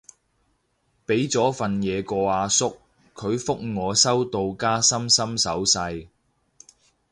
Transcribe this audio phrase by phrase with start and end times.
[1.05, 2.75] 畀咗份嘢個阿叔，
[3.13, 6.07] 佢覆我收到加心心手勢